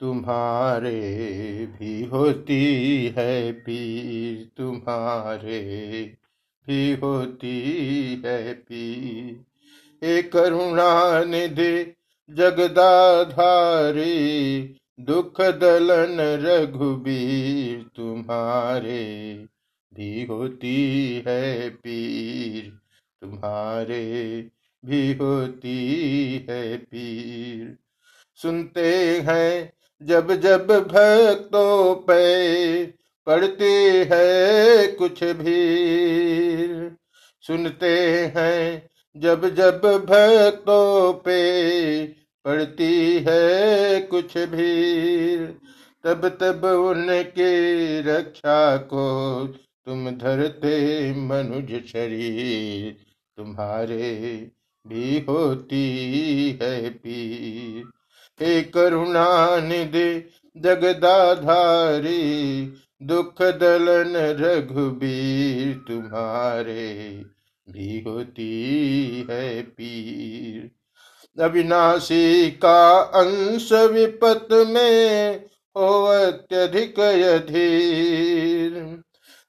तुम्हारे 0.00 1.00
भी 1.66 2.04
होती 2.04 3.14
है 3.18 3.52
पीर, 3.52 4.48
तुम्हारे 4.56 5.60
भी 6.66 6.94
होती 6.94 7.60
है 8.26 8.52
पीर। 8.52 9.44
हे 10.04 10.22
करुणा 10.22 11.24
निधि 11.24 11.94
जगदाधारी, 12.30 13.06
दुख 15.00 15.40
दलन 15.40 16.20
रघुबीर, 16.20 17.86
तुम्हारे 17.96 19.46
भी 19.94 20.24
होती 20.24 21.14
है 21.26 21.70
पीर, 21.70 22.78
तुम्हारे 23.22 24.48
भी 24.84 25.14
होती 25.14 25.78
है 26.50 26.76
पीर। 26.76 27.78
सुनते 28.34 29.20
हैं 29.20 29.72
जब 30.02 30.32
जब 30.32 30.66
भक्तों 30.66 31.94
पे 31.94 32.86
पड़ती 33.26 33.74
है 34.12 34.86
कुछ 34.86 35.24
भी 35.24 35.60
सुनते 37.42 37.98
हैं 38.36 38.90
जब 39.16 39.54
जब 39.54 39.80
भक्तों 40.06 41.12
पे 41.12 41.40
पड़ती 42.44 43.24
है 43.28 44.00
कुछ 44.00 44.38
भी 44.38 45.36
तब 46.04 46.28
तब 46.40 46.64
उनके 46.64 47.50
रक्षा 48.00 48.76
को 48.76 49.46
तुम 49.86 50.10
धरते 50.10 51.12
मनुज 51.12 51.84
शरीर, 51.86 52.96
तुम्हारे 53.36 54.50
भी 54.86 55.26
होती 55.28 55.88
है 56.62 56.90
पीर 56.90 57.95
हे 58.40 58.62
करुणा 58.62 59.60
निधि 59.60 60.30
जगदाधारी, 60.56 62.72
दुख 63.02 63.42
दलन 63.42 64.16
रघुबीर 64.16 65.84
तुम्हारे 65.88 67.24
भी 67.70 68.04
होती 68.06 69.26
है 69.30 69.62
पीर। 69.62 70.70
अविनाशी 71.42 72.50
का 72.50 72.98
अंश 72.98 73.72
विपत 73.72 74.48
में 74.52 75.44
हो 75.76 76.04
अत्यधिक 76.04 77.00
अधीर। 77.00 79.02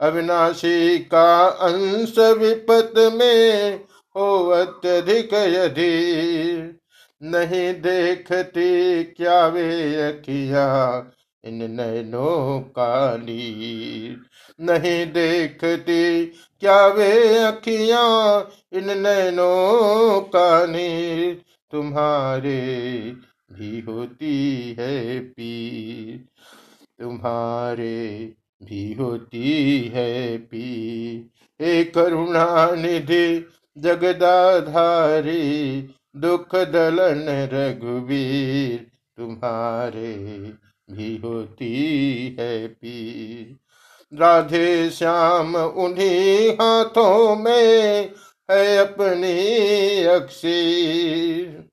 अविनाशी 0.00 0.98
का 0.98 1.46
अंश 1.46 2.18
विपत 2.18 2.92
में 2.96 3.84
हो 4.16 4.48
अत्यधिक 4.48 5.34
अधीर। 5.34 6.81
नहीं 7.24 7.74
देखती, 7.74 9.04
क्या 9.04 9.46
वे 9.46 9.94
अखिया 10.08 10.96
इन 11.44 11.70
नैनों 11.70 12.60
का 12.60 13.16
नीर? 13.16 14.26
नहीं 14.60 15.06
देखती, 15.06 16.26
क्या 16.60 16.86
वे 16.86 17.38
अखिया 17.38 18.38
इन 18.72 18.98
नैनों 18.98 20.20
का 20.20 20.66
नीर? 20.66 21.42
तुम्हारे 21.72 22.60
भी 23.52 23.80
होती 23.80 24.76
है 24.78 25.20
पीर। 25.20 26.28
तुम्हारे 27.00 28.32
भी 28.62 28.92
होती 28.92 29.82
है 29.94 30.38
पीर। 30.38 31.30
हे 31.66 31.84
करुणा 31.84 32.74
निधि 32.74 33.46
जगदाधारी 33.78 35.42
दुख 36.16 36.56
दलन 36.56 37.26
रघुवीर, 37.52 38.86
तुम्हारे 39.16 40.12
भी 40.90 41.16
होती 41.24 42.36
है 42.40 42.66
पीर। 42.68 43.56
राधे 44.18 44.90
श्याम, 44.90 45.56
उन्हीं 45.56 46.50
हाथों 46.50 47.36
में 47.36 48.12
है 48.50 48.76
अपनी 48.76 50.02
अक्सीर 50.02 51.68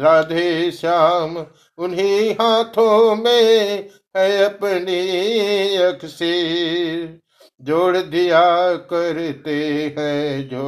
राधे 0.00 0.70
श्याम, 0.70 1.46
उन्हीं 1.78 2.32
हाथों 2.32 3.16
में 3.16 3.88
है 4.16 4.44
अपनी 4.44 5.76
अक्सीर 5.76 7.20
जोड़ 7.60 7.96
दिया 7.96 8.74
करते 8.74 9.94
हैं 9.98 10.48
जो 10.48 10.64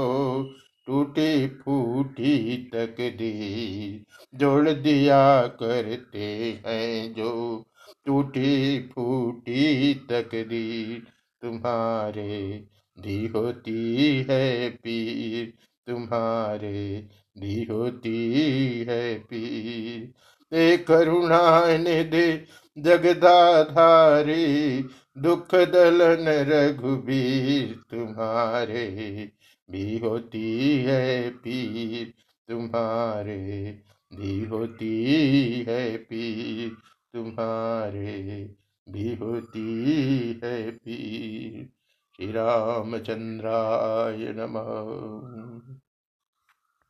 टूटी 0.86 1.46
फूटी 1.46 2.56
तक 2.56 2.96
दी 3.00 4.06
जोड़ 4.34 4.68
दिया 4.68 5.46
करते 5.46 6.60
हैं 6.66 7.14
जो 7.14 7.64
टूटी 8.06 8.80
फूटी 8.80 9.94
तक 9.94 10.30
दी 10.34 11.02
तुम्हारे 11.42 12.64
दी 12.98 13.26
होती 13.26 14.26
है 14.30 14.70
पीर, 14.70 15.52
तुम्हारे 15.86 17.08
दी 17.38 17.64
होती 17.64 18.28
है 18.88 19.18
पीर। 19.18 20.56
एक 20.56 20.86
करुणा 20.86 21.76
निधि 21.76 22.46
जगदाधारी, 22.78 24.44
दुख 25.18 25.54
दलन 25.54 26.28
रघुबीर, 26.28 27.80
तुम्हारे 27.90 29.32
भी 29.70 29.98
होती 29.98 30.82
है 30.82 31.30
पीर, 31.30 32.14
तुम्हारे 32.48 33.80
भी 34.14 34.44
होती 34.44 35.04
है 35.68 35.96
पीर, 35.96 36.70
तुम्हारे 37.12 38.50
भी 38.88 39.14
होती 39.14 40.40
है 40.44 40.70
पीर। 40.70 41.68
श्री 42.16 42.32
रामचंद्राय 42.32 44.16
नमः। 44.16 45.45